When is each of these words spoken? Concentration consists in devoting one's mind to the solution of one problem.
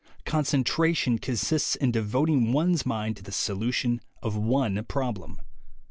Concentration 0.25 1.19
consists 1.19 1.75
in 1.75 1.91
devoting 1.91 2.53
one's 2.53 2.87
mind 2.87 3.17
to 3.17 3.23
the 3.23 3.31
solution 3.31 4.01
of 4.23 4.35
one 4.35 4.83
problem. 4.85 5.39